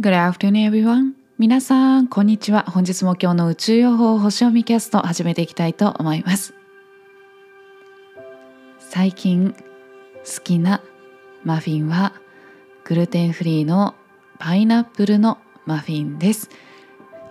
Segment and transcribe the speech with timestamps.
[0.00, 1.14] Good afternoon, everyone.
[1.40, 2.62] 皆さん、こんにちは。
[2.68, 6.54] 本日も今日の宇宙予報星読みキャスト始めていきたいと思います。
[8.78, 9.56] 最近
[10.24, 10.82] 好きな
[11.42, 12.12] マフィンは
[12.84, 13.96] グルテンフリーの
[14.38, 16.48] パイナップルのマフィンです。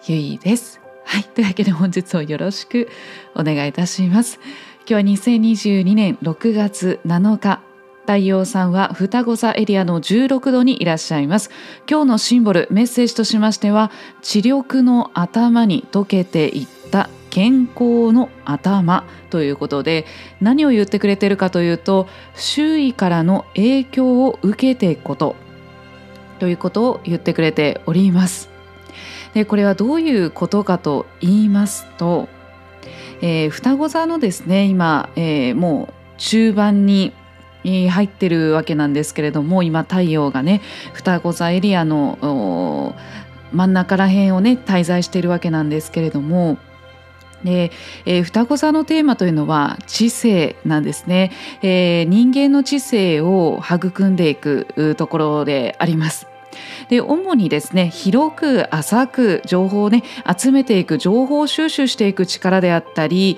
[0.05, 0.81] ゆいです。
[1.05, 2.89] はい、というわけで本日をよろしく
[3.33, 4.41] お願いいたします。
[4.85, 7.61] 今日は2022年6月7日
[8.07, 11.51] 太陽さんは双子座エリアの16度にいらっしゃいます。
[11.91, 20.05] 今日のシンボルメッセージとしましては知力の頭に溶けていった健康の頭ということで
[20.39, 25.35] 何を言ってくれてるかというと周囲からの影響を受けていくこと
[26.39, 28.49] ということを言ってくれております。
[29.33, 32.29] でこれはどういうことかと言いますと、
[33.21, 37.11] えー、双子座のですね今、えー、もう中盤に
[37.89, 40.61] 入ってるわけなんですけれども今太陽がね
[40.93, 42.95] 双子座エリアの
[43.51, 46.57] 真ん中ら辺をね滞在しているわけなんですけれども
[47.43, 47.71] で、
[48.05, 56.36] えー、双子座のテーマというのは知性なんですね、えー、人間の知性を育んでいくところであります。
[56.89, 60.03] で主にですね広く浅く情報をね
[60.37, 63.35] 集めていく情報収集していく力であったり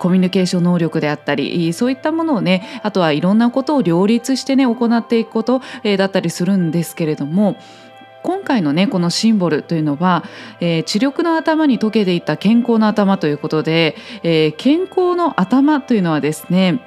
[0.00, 5.60] コミュニケーション能力であったりそういったものをねあとはいろんなことを両立してね行っていくこと、
[5.98, 7.56] だったりするんですけれども
[8.24, 10.24] 今回のねこのシンボルというのは、
[10.58, 16.80] えー、知力の頭に溶けていた健康の頭ということで、えー、健康の頭というのはですね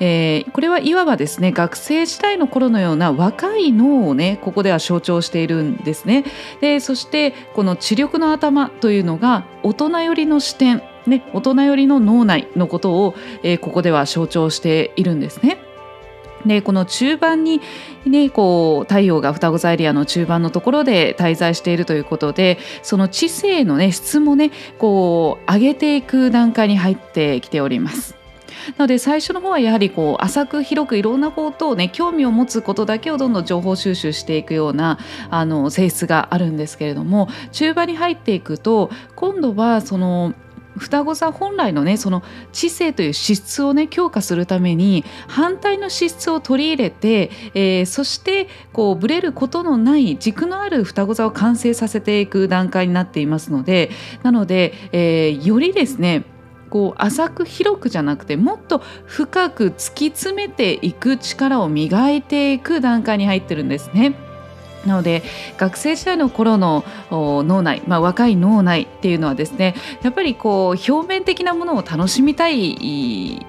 [0.00, 6.24] えー、これはいわばですね学生時代の頃のような若い脳をねここでは象徴しているんですね。
[6.62, 15.58] でそしてこの知力の頭というのが大人寄りの視点ね、大人寄りの脳内のことを、えー、ここでは象徴しているんですね。
[16.46, 17.60] でこの中盤に、
[18.06, 28.18] ね、こう太陽が双子座エリアの中盤のところで滞在しているということでその知性の、ね、質もねこう上げていく段階に入ってきております。
[28.76, 34.98] なので最初の方はやはりこう浅く広くいろんなことをね興味を持つことだけをどんどん情報収集していくような
[35.30, 40.34] あの性質があるんですけれども中盤に入っていくと今度はその
[40.78, 42.22] 双子座本来のねその
[42.52, 53.90] 知性という資質をね強化するために反対の資質を取り入れて、えー、そしてこうブレることのない軸のある双子座を完成させていく段階になっていますので
[54.22, 56.24] なので、えー、よりですね
[56.68, 64.27] こう浅く広くじゃなくてもっと深く突き詰めていく力を磨いていく段階に入ってるんですね。
[64.86, 65.22] なので
[65.56, 73.44] 学生時代の頃の脳内、まあ、若い脳内っていうのはですねやっぱりこう表面的なものを楽しみたい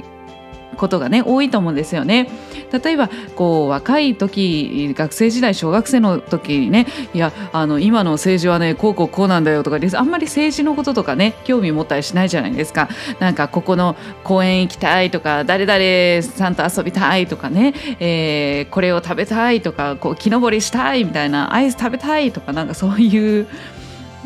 [0.80, 2.30] ことがね多いと思うんですよね。
[2.72, 12.90] 例えばこう若い時学生時代小学生の時にねいやあの今の政治はねこうこうこうなんだよとかあんまり政治のこととかね興味持ったりしないじゃないですか。
[13.20, 23.48] なんかここの公園行きたいとか誰々さんと遊びたいとかね、えー、これを食べたいとかこう木登りしたいみたいなアイス食べたいとかなんかそういう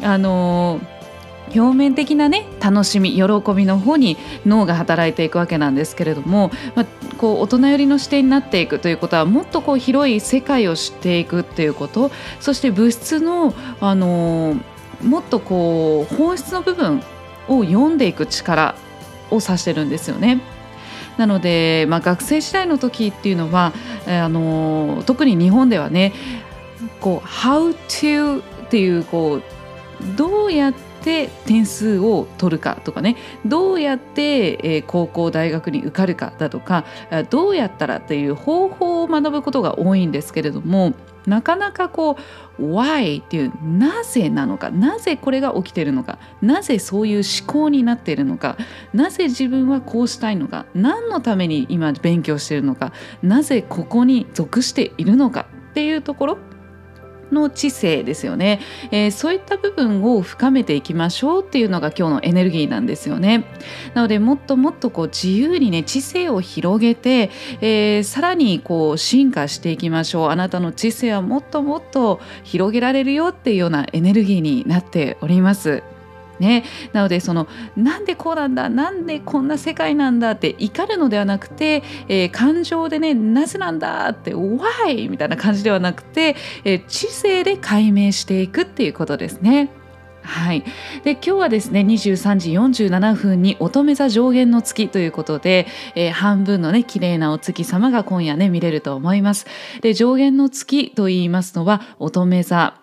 [0.04, 0.93] あのー
[1.54, 3.24] 表面的なね楽しみ喜
[3.54, 6.86] びの方に脳が働いていくわけなんですけれども、まあ、
[7.18, 14.56] こう大人寄りの視点になっていくということはもっとこう広い世界を知っていくっていうことそして物質の、あの
[15.02, 17.02] もっとこう本質の部分
[17.48, 18.76] を読んでいく力
[19.30, 20.42] を指してるんですよね。
[21.18, 23.74] なので、まあ、学生時代の時っていうのは
[24.08, 26.14] あの特に日本ではね
[27.02, 29.44] こう「How to」っていうこう
[30.16, 33.18] どうやってて点数を取るかとかね。
[33.46, 36.86] どうやって、え、高校大学に受かるかだとか
[37.30, 40.94] どうやったらっていう方法を学ぶことが多いんですけれども
[41.26, 42.18] なかなかこ
[42.60, 48.58] う why っていうなぜなのかなぜこれが起きてるのかなぜそういう思考になっているのか
[48.94, 56.38] なぜ自分はこうしたいのか何のために今勉強しているのかなぜここに属しているのかっていうところ
[57.32, 58.60] の知性ですよね、
[58.92, 63.46] えー、そういった部分を深めていきましょうっていうのが今日のエネルギーなんですよね。
[63.94, 67.30] なのでもっともっとこう自由にね知性を広げて、
[67.62, 70.30] えー、さらにこう進化していきましょう。
[70.30, 75.84] あなたの知性はもっともっと広げられるよっていうようなエネルギーになっております。
[76.40, 76.64] ね、
[76.94, 85.10] なのでそのなんでこうなんだなんでこんな世界なんだって怒るのではなくて、えー、感情でねなぜなんだって Why?
[85.10, 89.70] みたいな感じではなくて、えー、知性で解明していくっていうことですね。
[90.24, 90.64] はい、
[91.04, 99.46] で今日はですね23時47分に乙女座上限の月ということで、えー、半分のね綺麗なお月様が今夜ね見れると思います。
[99.82, 102.76] で上限の月と言いますのは乙女座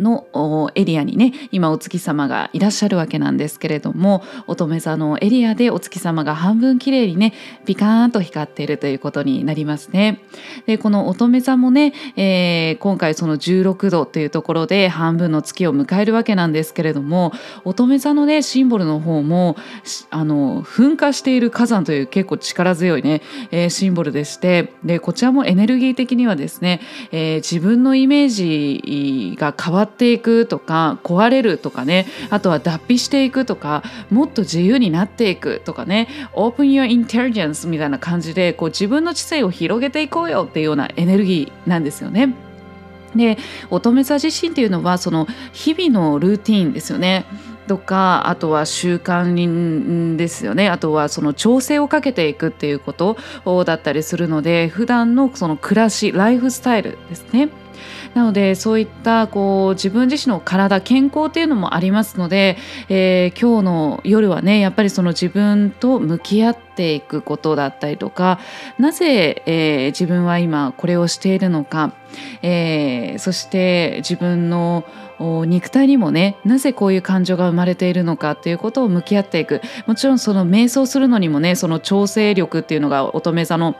[0.00, 7.32] のエリアにね今お月様がいらっしゃるわけなんですけれども乙女座のエリアでお月様が半分きれいにね
[7.64, 10.20] ピカーンと光っているということになりますね。
[10.66, 17.32] でこの乙女座もね、えー、今回その16度というところで半分の月を迎えるわけなんですけれども
[17.64, 19.56] 乙女座のねシンボルの方も
[20.10, 26.80] あの噴火している火山という結構力強いね、えー、シンボルでしてでこちらもエネルギー的にはですね、
[27.12, 42.34] えー、自分のイメージが変わっていくとか壊れるとかねあとは脱皮していくとかもっと自由になっていくとかね Open your intelligence みたいな感じでこう自分の知性を広げていこうよっていうようなエネルギーなんですよね。
[43.14, 43.38] で
[43.70, 47.26] 乙女座自身っていうのはその日々のルーティンですよね。
[47.66, 53.16] とかあとは習慣ですよねあとはその調整をかけていくっていうこと
[53.64, 57.48] だったりするので普段のその暮らしライフスタイルですね。
[58.14, 62.56] なのでそういったこう自分自身の体健康っていうのもありますので、
[62.88, 68.38] えー、今日の夜はねやっぱりその自分と向き合っていくことだったりとか
[68.78, 71.92] なぜ、えー、自分は今これをしているのか、
[72.42, 74.84] えー、そして自分の
[75.18, 79.60] 肉体にもねなぜこういう感情が生まれているのかっていうことを向き合っていく。
[79.86, 83.76] もちろんその瞑想するのにもねその調整力っていうのが乙女座の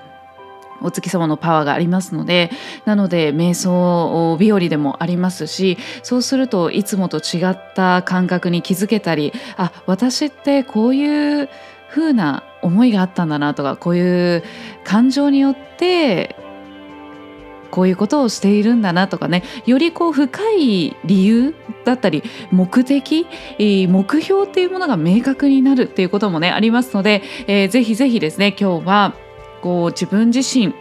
[0.82, 2.50] お月様のパワーがありますので
[2.84, 11.48] なので瞑想日和でもありますしそうするといつもと違った感覚に気づけたりあ私ってこういう
[11.90, 14.42] 風な思いがあったんだなとかこういう
[14.84, 16.36] 感情によって
[17.70, 21.54] こういうことをしているんだなとかねよりこう深い理由
[21.84, 22.22] だったり
[22.52, 23.26] 目的
[23.58, 29.14] 目標っていうものが明確になるっていうこともねありますので、えー、ぜひぜひですね今日は
[29.64, 30.74] こう自分自身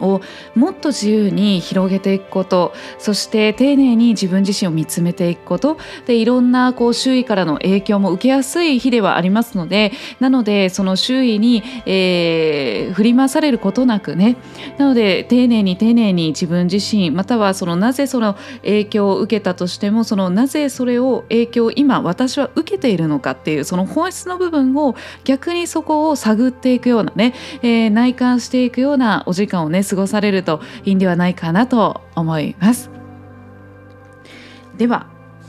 [0.00, 0.20] を
[0.54, 14.36] もっと自由に広げていくことそして丁寧に自分自身を見つめていくことでいろんなこう周囲からの影響も受けやすい日ではありますのでなのでその周囲に、えー、振り回されることなくね
[14.78, 24.94] なので丁寧に丁寧に自分自身またはそのなぜその影響を受けたとしてもそのなぜそれを影響を今私は受けているのかっていうその本質の部分を
[25.24, 32.90] 逆にそこを探っていくようなね、えー、内観していくようなお時間をね過ごされるといいんではないかなと思います。
[34.76, 35.06] では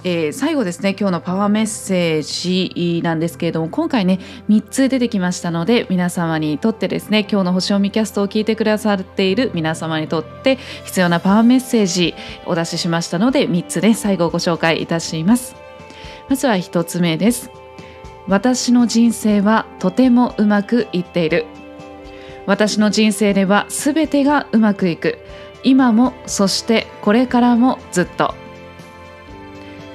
[0.07, 12.13] えー、最後ですね今日のパワーメッセージなんですけれども今回ね3つ出てきましたので皆様にとってですね今日の星読みキャストを聞いてくださっている皆様にとって必要なパワーメッセージ
[12.45, 15.55] お出ししましたので3つで最後ご紹介いたします。
[16.29, 17.49] まずは1つ目です。
[18.27, 21.45] 私の人生はとてもうまくいっている。
[22.45, 25.19] 私の人生では全てがうまくいく。
[25.63, 28.33] 今もそしてこれからもずっと。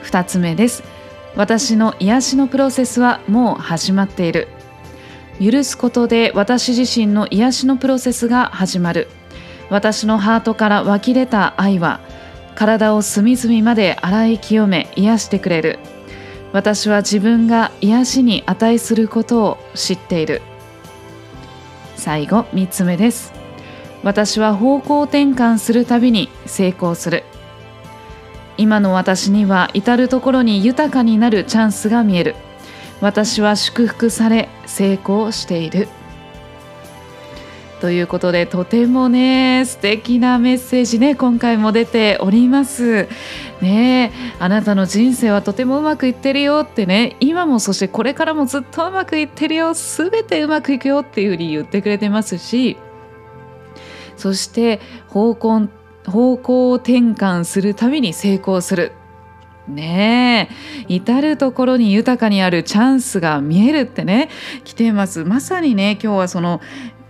[0.04, 0.82] 2つ目です。
[1.36, 4.48] 私の癒しのプロセスはもう始まっている。
[5.40, 9.08] 許すことで私自身の癒しのプロセスが始まる。
[9.70, 12.00] 私のハートから湧き出た愛は
[12.56, 15.78] 体を隅々まで洗い清め癒してくれる。
[16.52, 20.42] 私は自分が癒しに値することを知っている。
[22.00, 23.34] 最後3つ目です。
[24.02, 27.24] 私は方向転換するたびに成功する。
[28.56, 32.36] 今の私には至る所に豊かになるチャンスが見える。
[33.02, 35.88] 私は祝福され成功している。
[37.80, 43.08] ということでとてもね素敵なメッセージね今回も出ております。
[43.62, 52.76] ねあなたの人生はとてもうまくいってるよってね今もそしてこれからもずっとうまくいってるよ全てうまくいくよっていうふうに言ってくれてますし
[54.16, 55.68] そして方向
[56.06, 58.92] 方向転換するために成功する。
[59.68, 64.28] ねえ至る所に豊かにあるチャンスが見えるってね
[64.64, 65.24] 来てます。
[65.24, 66.60] まさにね今日はその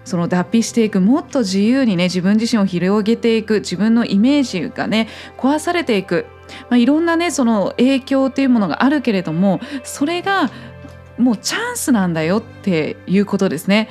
[0.05, 6.27] その脱皮していくもっと自由にね自分自身を広げていく自分のイメージがね壊されていく、
[6.69, 10.51] まあ、いろんなねその影響っていうものがあるけれどもそれが
[11.19, 13.91] もうチャンスなんだよっていうことですね。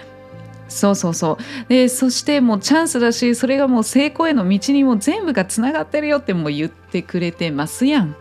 [0.68, 8.16] そうそうそうでそしてもうチャンスだしそれがもう成功への道にも全部がつながってるよってもう言ってくれてますやん。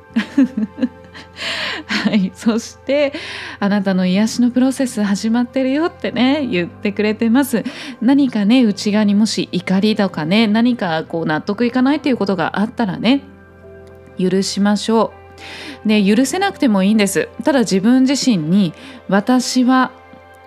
[1.86, 3.12] はい、そして
[3.60, 7.64] あなたの癒しのプロセス始まってるよってね言ってくれてます。
[8.00, 13.22] 何かね内側にもし怒りとかね何かこう納得いかないということがあったらね
[14.18, 15.12] 許しましょ
[15.84, 15.88] う。
[15.88, 17.28] で許せなくてもいいんです。
[17.44, 18.74] ただ自分自身に
[19.08, 19.92] 私は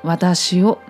[0.03, 0.81] 私を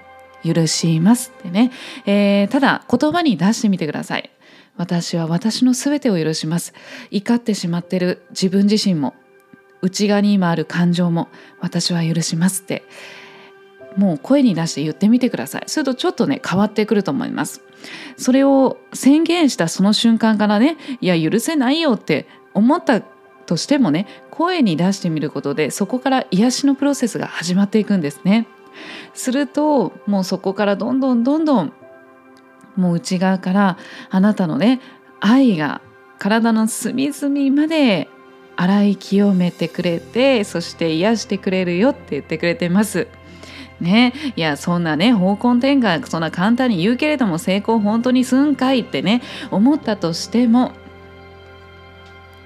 [0.43, 1.71] 許しますってね、
[2.05, 4.31] えー、ただ言葉に出してみてください。
[4.77, 6.73] 私は私の全てを許します。
[7.11, 9.13] 怒ってしまってる自分自身も
[9.81, 12.83] 内側に今ある感情も私は許しますって
[13.97, 15.63] もう声に出して言ってみてください。
[15.67, 17.61] するとちょっとね変わってくると思います。
[18.15, 28.47] それを宣言したその瞬間からねいや許せないよって思ったとしてもね声に出してみることでそこから癒しのプロセスが始まっていくんですね。
[29.13, 31.73] するともうそこからどんどんどんどん
[32.77, 33.77] もう内側から
[34.09, 34.79] あなたのね
[35.19, 35.81] 愛が
[36.17, 38.07] 体の隅々まで
[38.61, 43.07] 洗い清めてくれてそして癒してくれるよって言ってくれてます。
[43.79, 50.73] ね、いやそんなね方向転換そんな簡単に言うけれども成功本当にすんかいってね思ったとしても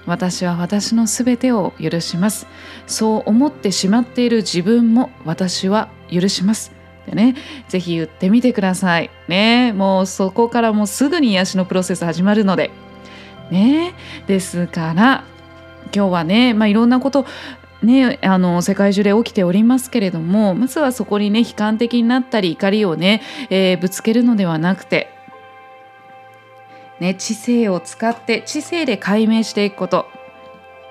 [0.05, 2.47] 私は私のすべてを許します。
[2.87, 6.71] そう思ってしまっている自分も私は許します。
[7.05, 7.35] でね
[7.67, 9.09] ぜひ言ってみてください。
[9.27, 9.73] ね。
[9.73, 12.71] もうそこからもうすぐに癒しのプロセス始まるので。
[13.51, 13.93] ね。
[14.27, 15.25] ですから
[15.95, 17.25] 今日はね、まあ、いろんなこと
[17.81, 23.21] ね、あの世界中で起きておりますけれどもまずはそこにね悲観的になったり怒りをね、
[23.51, 25.09] えー、ぶつけるのではなくて、
[26.99, 30.07] ね、知性を使って知性で解明していくこと。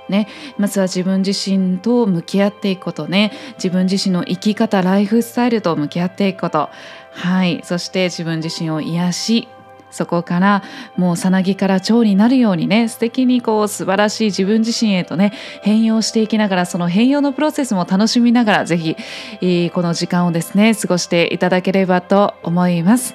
[0.09, 3.09] ね、まずは自分自身と向き合っていくこと。
[3.09, 6.69] ね自分自身の生き方ライフスタイルと向き合っていくこと。
[7.13, 7.63] はい。
[7.65, 9.49] そして自分自身を癒し
[9.95, 10.63] そこから
[10.97, 15.33] もうさなぎから蝶になるようにね素敵にこう素晴らしい自分自身へとね
[15.63, 23.15] 変容していきながらその変容のプロセスも楽しみながら是非、この時間をですね過ごしていただければと思います。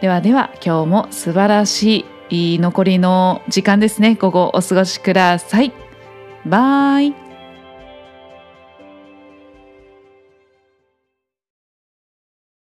[0.00, 5.72] ではでは今日も素晴らしい残りの時間ですね午後お過ごしください。
[6.46, 7.29] バイ。